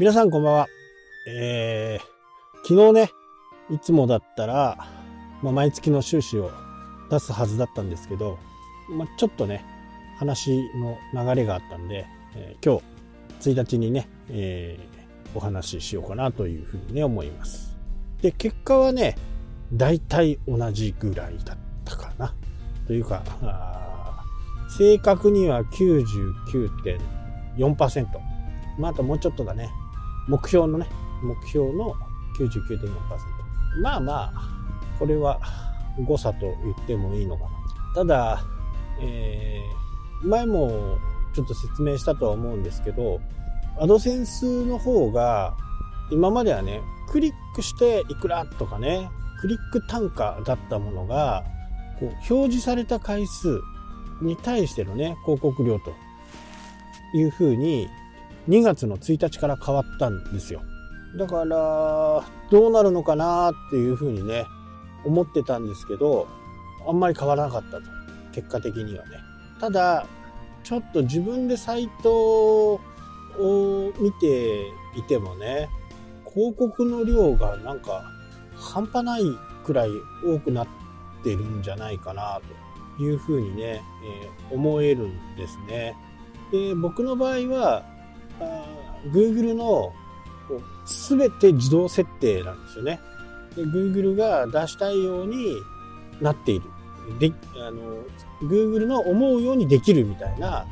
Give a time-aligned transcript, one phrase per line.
[0.00, 0.66] 皆さんこんばんは。
[1.28, 2.04] えー、
[2.66, 3.10] 昨日ね、
[3.68, 4.88] いつもだったら、
[5.42, 6.50] まあ、毎月の収支を
[7.10, 8.38] 出すはずだったんですけど、
[8.88, 9.62] まあ、ちょっとね、
[10.16, 12.80] 話の流れがあったんで、えー、今
[13.38, 17.76] 日1日にね、えー、お話ししようかなというふうにね、思います。
[18.22, 19.18] で、結果はね、
[19.70, 22.34] 大体同じぐらいだったかな。
[22.86, 24.24] というか、あ
[24.78, 28.06] 正確には99.4%。
[28.78, 29.68] まあ、あともうちょっとだね。
[30.28, 30.88] 目標のね、
[31.22, 31.94] 目標の
[32.38, 33.82] 99.4%。
[33.82, 34.32] まあまあ、
[34.98, 35.40] これは
[36.04, 37.50] 誤差と言ってもいいのかな。
[37.94, 38.44] ただ、
[39.00, 40.98] えー、前も
[41.34, 43.20] ちょっと説明したとは思うんですけど、
[43.78, 45.56] アドセンスの方が、
[46.10, 49.10] 今まではね、クリックしていくらとかね、
[49.40, 51.44] クリック単価だったものが、
[51.98, 53.60] こう表示された回数
[54.20, 55.94] に対してのね、広告料と
[57.14, 57.88] いうふうに
[58.50, 60.62] 2月の1日から変わったんですよ。
[61.16, 64.44] だから、どうなるのかなっていうふうにね、
[65.04, 66.26] 思ってたんですけど、
[66.88, 67.82] あんまり変わらなかったと。
[68.32, 69.16] 結果的にはね。
[69.60, 70.04] ただ、
[70.64, 72.80] ちょっと自分でサイトを
[74.00, 75.68] 見ていてもね、
[76.34, 78.04] 広告の量がなんか
[78.56, 79.22] 半端ない
[79.64, 79.90] くらい
[80.24, 80.68] 多くなっ
[81.22, 82.40] てるんじゃないかな
[82.98, 83.82] というふうにね、
[84.50, 85.96] えー、思えるんですね。
[86.52, 87.84] で僕の場合は
[89.12, 89.92] Google の
[90.86, 93.00] 全て自動設定なんですよね。
[93.56, 95.54] で Google が出したいように
[96.20, 96.66] なっている。
[97.18, 97.32] で
[97.66, 98.04] あの
[98.42, 100.66] Google の思うようにできるみたいな、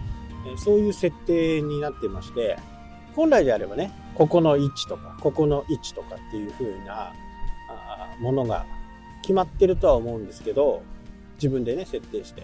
[0.56, 2.58] そういう設定になってまして、
[3.14, 7.12] 本来であればね、ここの位置とか、ここの位置とかっていう風な
[8.20, 8.64] ものが
[9.22, 10.83] 決まってるとは思うんですけど、
[11.34, 12.42] 自分でね、設定して。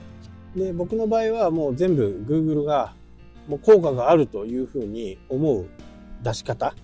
[0.56, 2.94] で、僕の場合はもう全部 Google が
[3.48, 5.66] もう効果があるというふうに思う
[6.22, 6.74] 出し方。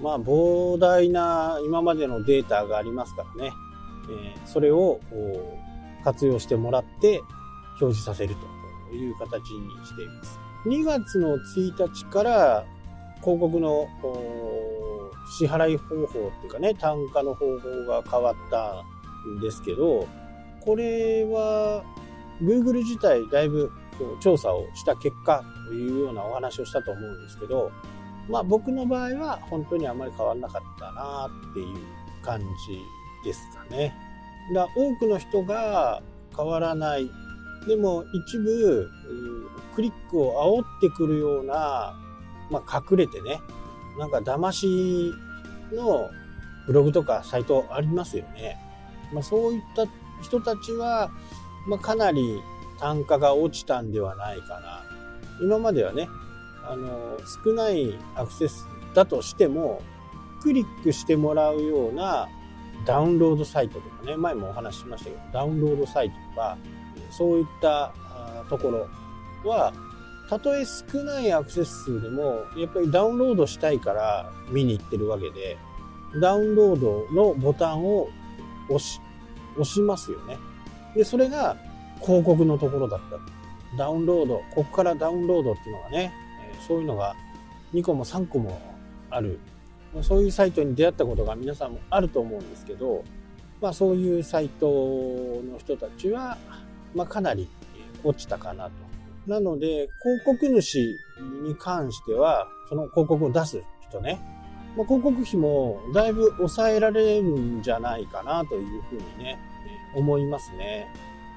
[0.00, 3.52] まあ、膨大な今までのデータがありますからね。
[4.10, 5.00] えー、それを
[6.02, 7.20] 活用してもらって
[7.80, 8.34] 表示させる
[8.90, 10.38] という形にしています。
[10.66, 12.66] 2月の1日から
[13.22, 13.86] 広告の
[15.38, 18.82] 支払い方法っていうかね、単価の方法が変わった
[19.28, 20.06] んですけど、
[20.60, 21.82] これは
[22.42, 23.70] Google 自体だいぶ
[24.20, 27.70] 調査をした結果というようなお話をしたと思うんですけど、
[28.28, 31.76] まあ僕の場合は本当にあまり変わらなかったなっていう
[32.22, 32.46] 感じ
[33.24, 33.94] ですかね。
[34.54, 36.02] だ多くの人が
[36.36, 37.10] 変わらない。
[37.66, 38.90] でも一部
[39.74, 41.98] クリックを煽ってくるような、
[42.50, 43.40] まあ、隠れてね、
[43.98, 45.12] なんか騙し
[45.72, 46.10] の
[46.66, 48.58] ブログとかサイトありますよね。
[49.12, 49.86] まあ、そういった
[50.22, 51.10] 人たちは、
[51.66, 52.40] まあ、かなり
[52.78, 54.82] 単価が落ちたんではないかな。
[55.40, 56.08] 今まではね、
[56.66, 59.82] あの、少ないアクセスだとしても、
[60.42, 62.28] クリックしてもらうような
[62.86, 66.58] ダウンロードサイトとかね、前もお話ししましたけど、ダウンロードサイトとか、
[67.10, 67.92] そういった
[68.50, 68.68] とこ
[69.44, 69.72] ろは、
[70.28, 75.56] たとえ少ないアクセス数でも、やっぱりダウンロードしたいから見に行ってるわけで、
[76.20, 78.08] ダウンロードのボタンを
[78.68, 79.00] 押し、
[79.54, 80.38] 押しますよね。
[80.94, 81.56] で、それが
[82.04, 83.18] 広告のところだった。
[83.76, 86.12] ダウンロード、ここからダウンロードっていうのがね、
[86.68, 87.16] そういうのが
[87.72, 88.60] 2個も3個も
[89.10, 89.40] ある。
[90.02, 93.04] そういうサイトに出会ったことが皆さんもあると思うんですけど、
[93.60, 96.36] まあそういうサイトの人たちは、
[96.94, 97.48] まあかなり
[98.02, 98.72] 落ちたかなと。
[99.26, 100.98] なので、広告主
[101.42, 104.20] に関しては、その広告を出す人ね、
[104.76, 109.38] まあ、広告費もだいぶ抑えられるんじゃないかなというふうにね、
[109.94, 110.86] 思いますね。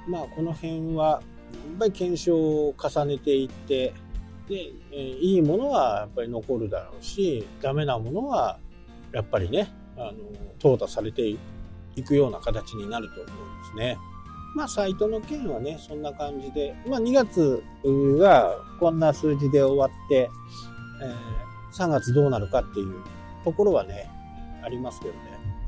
[0.08, 3.94] まあこの辺は、やっぱり検証を重ねていって、
[4.48, 8.60] で、えー、いいものはやっぱり残るだろうし、ダメなものは
[9.12, 10.14] やっぱりね、あの、
[10.60, 11.38] 淘汰されてい
[12.04, 13.98] くような形になると思うんですね。
[14.56, 17.62] まあ、サイトの件はね、そんな感じで、まあ、2月
[18.20, 20.30] がこんな数字で終わって、
[21.04, 22.96] えー、3月どうなるかっていう
[23.44, 24.10] ところはね、
[24.64, 25.20] ありますけどね。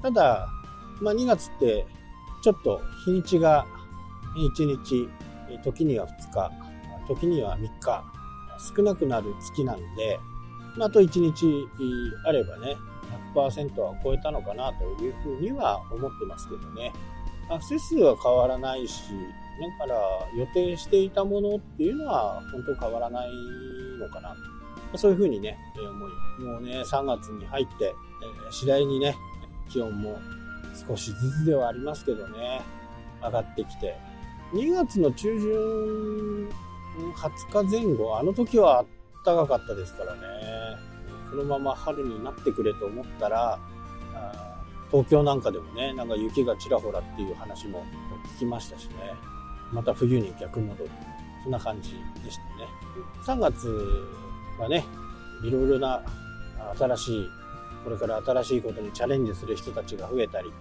[0.01, 0.47] ただ、
[1.01, 1.85] まあ、2月って
[2.41, 3.65] ちょっと日にちが
[4.35, 5.09] 1日、
[5.63, 6.51] 時には2日、
[7.07, 8.03] 時には3日、
[8.75, 10.19] 少なくなる月なんで、
[10.79, 11.67] あ、と1日
[12.25, 12.75] あればね、
[13.33, 16.91] 100%は超えたのかなというふうには思ってますけどね。
[17.49, 19.11] アクセス数は変わらないし、
[19.79, 19.99] だから
[20.37, 23.29] 予定していたものっていうのは本当変わらない
[23.99, 24.35] のかな。
[24.95, 26.53] そういうふうにね、思い。
[26.53, 27.93] もうね、3月に入って、
[28.51, 29.15] 次第にね、
[29.69, 30.17] 気温も
[30.87, 32.61] 少しずつではありますけどね、
[33.21, 33.97] 上がってきて、
[34.53, 36.49] 2月の中旬、
[37.13, 38.83] 20日前後、あの時は
[39.23, 40.19] 暖かかったですからね。
[41.29, 43.59] このまま春になってくれと思ったら、
[44.89, 47.85] 東京なんかでもね、なんか雪がちらほらっていう話も
[48.37, 49.13] 聞きましたしね。
[49.71, 50.89] また冬に逆戻り。
[51.43, 51.91] そんな感じ
[52.23, 52.67] でしたね。
[53.23, 53.67] 3月
[54.59, 54.83] はね、
[55.43, 56.01] いろいろな
[56.75, 57.29] 新しい、
[57.83, 60.51] これから新しいことにチャレンジする人たちが増えたり、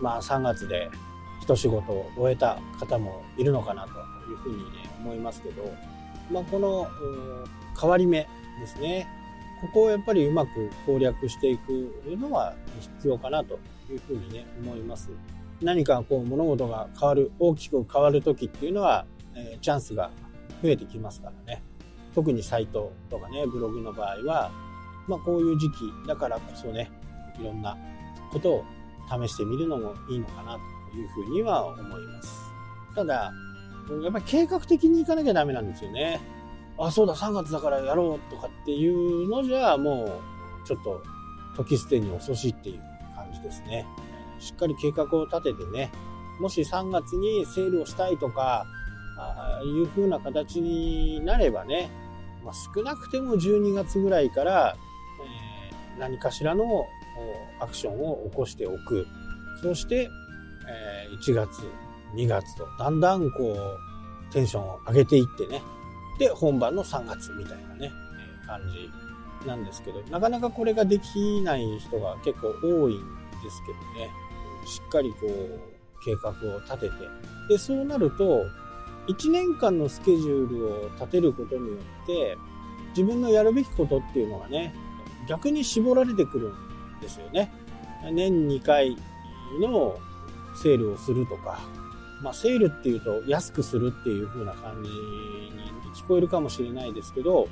[0.00, 0.90] まあ3月で
[1.40, 3.90] 一仕事を終えた方もいるのかなと
[4.30, 5.62] いうふうにね、思いますけど、
[6.30, 6.88] まあこの
[7.80, 8.26] 変わり目
[8.60, 9.08] ですね。
[9.60, 12.54] ここをやっぱりうまく攻略していくのは
[12.98, 13.58] 必要かなと
[13.90, 15.10] いうふうにね、思います。
[15.60, 19.04] 何かこう物事が変わる、大きく変わる時っていうのは、
[19.34, 20.10] えー、チャンスが
[20.62, 21.62] 増えてきますからね。
[22.14, 24.50] 特にサイトとかね、ブログの場合は、
[25.08, 25.76] まあこういう時期
[26.06, 26.90] だからこそね、
[27.40, 27.76] いろんな
[28.30, 28.64] ことを
[29.08, 30.60] 試してみるのもいいのかなと
[30.96, 32.52] いうふうには思います。
[32.94, 33.32] ただ、
[34.02, 36.20] やっぱり計画的にいかなきゃダメなんですよね。
[36.78, 40.20] あ、そうだ、3月だからやろうとかっていうのじゃ、も
[40.64, 41.02] う、ちょっと、
[41.56, 42.80] 時捨てに遅しっていう
[43.16, 43.86] 感じですね。
[44.38, 45.90] しっかり計画を立ててね、
[46.40, 48.66] もし3月にセールをしたいとか、
[49.18, 51.90] あいう風な形になればね、
[52.44, 54.76] まあ、少なくても12月ぐらいから、
[55.20, 56.86] えー、何かしらの
[57.60, 59.06] アクションを起こしておく。
[59.60, 60.08] そして、
[60.68, 61.62] え、1月、
[62.14, 63.56] 2月と、だんだんこ
[64.30, 65.62] う、テンションを上げていってね、
[66.18, 67.92] で、本番の3月みたいなね、
[68.42, 68.60] え感
[69.42, 72.98] じなんですけど、なかなかこれができない人が結構多いん
[73.42, 74.10] ですけどね、
[74.66, 75.60] しっかりこう、
[76.04, 76.94] 計画を立てて、
[77.48, 78.44] で、そうなると、
[79.08, 81.74] 1年間のスケジュールを立てることによ
[82.04, 82.36] って、
[82.90, 84.74] 自分のやるべきことっていうのがね、
[85.28, 87.50] 逆に絞られてくるんですよね。
[88.12, 88.96] 年2回
[89.60, 89.98] の
[90.54, 91.60] セールをするとか、
[92.22, 95.52] まあ、セールっていうと安くするっていう風な感じに
[95.94, 97.48] 聞こえるかもしれないですけど、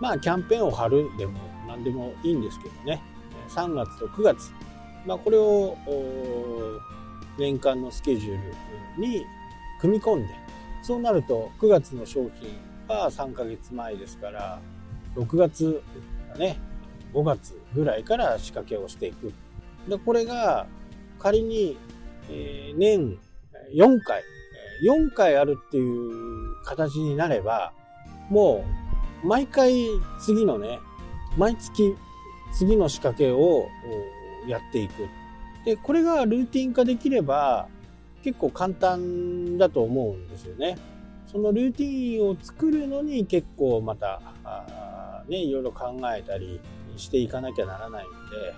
[0.00, 3.02] まあ、キャンペーンを貼るでも何でもいいんですけどね。
[3.48, 4.52] 3月と9月。
[5.06, 5.76] まあ、これを、
[7.38, 8.40] 年間のスケジュー
[8.98, 9.24] ルに
[9.80, 10.34] 組み込んで、
[10.82, 12.58] そうなると9月の商品
[12.88, 14.60] は3ヶ月前ですから、
[15.16, 15.82] 6月
[16.28, 16.58] だね、
[17.14, 19.32] 5月ぐらいから仕掛けをしていく。
[19.88, 20.66] で、これが
[21.18, 21.76] 仮に、
[22.28, 23.18] えー、年
[23.74, 24.22] 4回、
[24.84, 27.72] 4回あるっていう形になれば、
[28.28, 28.64] も
[29.22, 29.86] う、毎回
[30.18, 30.80] 次のね、
[31.36, 31.96] 毎月
[32.52, 33.66] 次の仕掛けを
[34.46, 35.08] やっていく。
[35.64, 37.68] で、これがルーティン化できれば、
[38.22, 40.76] 結構簡単だと思うんですよね。
[41.26, 44.20] そのルーティンを作るのに結構また、
[45.28, 46.60] ね、いろいろ考えたり
[46.96, 48.54] していかなきゃならないので、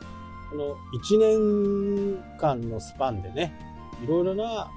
[0.55, 3.59] この1年間のスパンでね、
[4.05, 4.71] いろいろな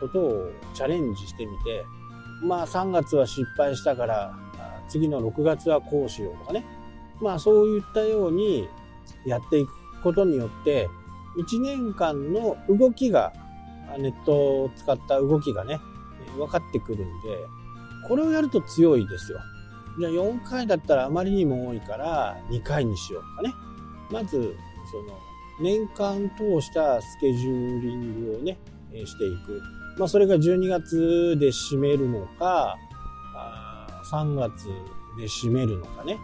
[0.00, 1.84] ことをチャレンジしてみて、
[2.42, 4.34] まあ3月は失敗したから、
[4.88, 6.64] 次の6月はこうしようとかね。
[7.20, 8.70] まあそういったように
[9.26, 9.70] やっていく
[10.02, 10.88] ことによって、
[11.36, 13.34] 1年間の動きが、
[13.98, 15.78] ネットを使った動きがね、
[16.38, 17.06] 分かってくるんで、
[18.08, 19.40] これをやると強いですよ。
[20.00, 23.52] じゃあ4回だったらあまりにも多いから2回にしようとかね。
[24.10, 24.56] まず、
[24.90, 25.18] その、
[25.60, 28.58] 年間通したスケジューリングをね、
[28.92, 29.60] していく。
[29.98, 32.76] まあ、それが12月で締めるのか、
[34.10, 34.66] 3月
[35.18, 36.18] で締めるのかね。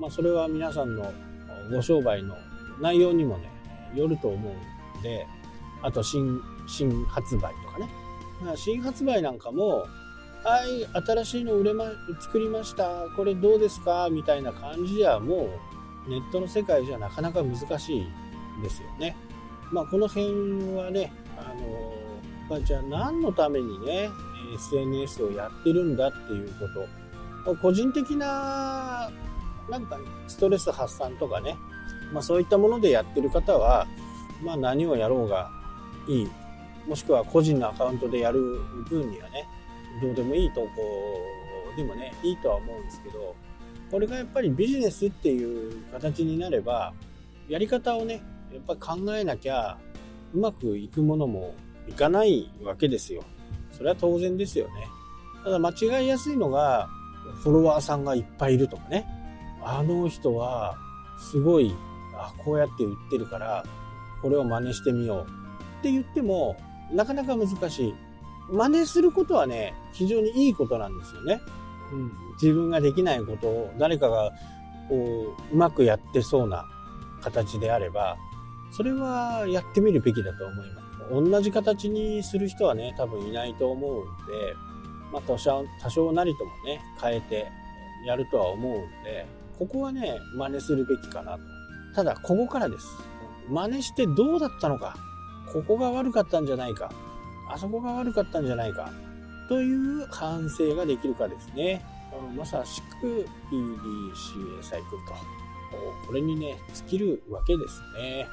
[0.00, 1.12] まあ、それは皆さんの
[1.70, 2.34] ご商売の
[2.80, 3.50] 内容にもね、
[3.94, 5.26] よると思うんで、
[5.82, 7.88] あと新、新発売とかね。
[8.56, 9.86] 新発売なんかも、
[10.44, 11.84] はい、新しいの売れま、
[12.20, 13.06] 作りました。
[13.16, 14.08] これどうですか？
[14.10, 15.50] みたいな感じではもう、
[16.08, 18.06] ネットの世界じゃなかなか難しい
[18.62, 19.16] ですよね。
[19.70, 20.26] まあ、この辺
[20.74, 21.92] はね、あの
[22.50, 24.10] まあ、じゃあ何のためにね、
[24.54, 26.68] SNS をやってるんだっていうこ
[27.44, 27.56] と。
[27.56, 29.10] 個人的な、
[29.70, 31.56] なんか、ストレス発散とかね、
[32.12, 33.86] まあそういったものでやってる方は、
[34.44, 35.50] まあ何をやろうが
[36.08, 36.30] いい。
[36.86, 38.40] もしくは個人のアカウントでやる
[38.88, 39.48] 分にはね、
[40.00, 40.68] どうでもいい投稿
[41.76, 43.34] でもね、いいとは思うんですけど、
[43.92, 46.94] これがやっぱりビジネスっていう形になれば、
[47.46, 49.76] やり方をね、やっぱ考えなきゃ
[50.32, 51.54] うまくいくものも
[51.86, 53.22] いかないわけですよ。
[53.70, 54.88] それは当然ですよね。
[55.44, 56.88] ただ間違いやすいのが、
[57.42, 59.06] フォロワーさんがいっぱいいるとかね。
[59.62, 60.74] あの人は、
[61.18, 61.74] すごい、
[62.16, 63.62] あ、こうやって売ってるから、
[64.22, 65.30] これを真似してみよう。
[65.80, 66.56] って言っても、
[66.90, 67.94] なかなか難しい。
[68.50, 71.40] 真似することはね、非常にいいことなんですよね。
[71.92, 74.32] うん、自分ができないことを誰かが
[74.88, 76.66] こううまくやってそうな
[77.22, 78.16] 形であれば、
[78.72, 80.82] それはやってみるべきだと思います。
[81.10, 84.54] 同じ形にする人はね、多分いないと思うんで、
[85.12, 87.46] まあ多少、多少なりともね、変えて
[88.06, 89.26] やるとは思うんで、
[89.58, 91.40] ここはね、真似するべきかなと
[91.94, 92.86] ただ、ここからです。
[93.48, 94.96] 真似してどうだったのか。
[95.52, 96.90] ここが悪かったんじゃないか。
[97.50, 98.90] あそこが悪かったんじゃないか。
[99.48, 101.84] という反省ができるかですね。
[102.36, 105.14] まさしく PDCA サイクルと。
[106.06, 108.26] これにね、尽きるわけですね。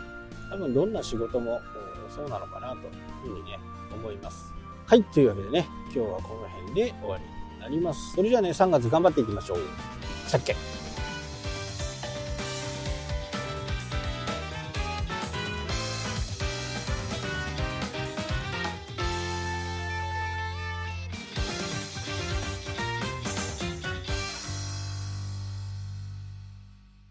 [0.50, 1.62] 多分どんな仕事も
[2.10, 2.88] そうなのかなと
[3.28, 3.60] いうふうにね、
[3.94, 4.54] 思います。
[4.86, 7.24] はい、というわけでね、今日はこの辺で終わり
[7.56, 8.14] になります。
[8.16, 9.60] それじゃあね、3月頑張っていきましょう。
[10.28, 10.56] さっけ。